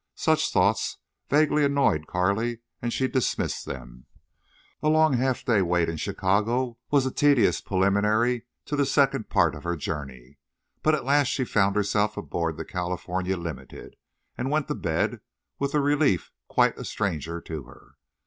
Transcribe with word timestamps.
Such 0.15 0.51
thoughts 0.51 0.97
vaguely 1.29 1.63
annoyed 1.63 2.07
Carley, 2.07 2.61
and 2.81 2.91
she 2.91 3.07
dismissed 3.07 3.67
them. 3.67 4.07
A 4.81 4.89
long 4.89 5.13
half 5.13 5.45
day 5.45 5.61
wait 5.61 5.89
in 5.89 5.97
Chicago 5.97 6.79
was 6.89 7.05
a 7.05 7.11
tedious 7.11 7.61
preliminary 7.61 8.47
to 8.65 8.75
the 8.75 8.87
second 8.87 9.29
part 9.29 9.53
of 9.53 9.63
her 9.63 9.75
journey. 9.75 10.39
But 10.81 10.95
at 10.95 11.05
last 11.05 11.27
she 11.27 11.45
found 11.45 11.75
herself 11.75 12.17
aboard 12.17 12.57
the 12.57 12.65
California 12.65 13.37
Limited, 13.37 13.95
and 14.35 14.49
went 14.49 14.67
to 14.69 14.73
bed 14.73 15.21
with 15.59 15.75
a 15.75 15.79
relief 15.79 16.31
quite 16.47 16.75
a 16.79 16.83
stranger 16.83 17.39
to 17.41 17.65
her. 17.65 17.91